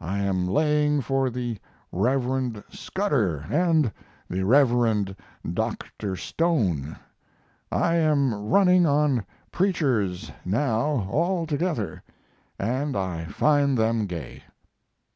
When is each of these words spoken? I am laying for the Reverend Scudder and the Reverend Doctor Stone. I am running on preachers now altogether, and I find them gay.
I 0.00 0.18
am 0.20 0.46
laying 0.46 1.00
for 1.00 1.30
the 1.30 1.58
Reverend 1.90 2.62
Scudder 2.70 3.44
and 3.50 3.90
the 4.30 4.44
Reverend 4.44 5.16
Doctor 5.52 6.14
Stone. 6.14 6.96
I 7.72 7.96
am 7.96 8.32
running 8.32 8.86
on 8.86 9.26
preachers 9.50 10.30
now 10.44 11.08
altogether, 11.10 12.04
and 12.56 12.94
I 12.94 13.24
find 13.24 13.76
them 13.76 14.06
gay. 14.06 14.44